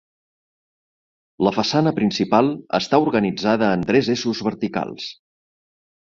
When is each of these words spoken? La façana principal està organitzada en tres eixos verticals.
La 1.47 1.51
façana 1.57 1.91
principal 1.99 2.49
està 2.77 2.99
organitzada 3.03 3.69
en 3.81 3.83
tres 3.91 4.09
eixos 4.15 4.41
verticals. 4.49 5.11